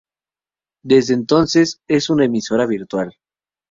Desde 0.83 1.13
entonces 1.13 1.81
es 1.87 2.09
una 2.09 2.25
emisora 2.25 2.65
virtual. 2.65 3.13